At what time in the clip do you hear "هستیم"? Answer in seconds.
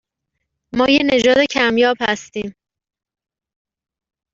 2.01-2.55